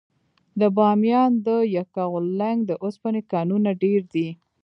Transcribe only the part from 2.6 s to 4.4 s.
د اوسپنې کانونه ډیر دي.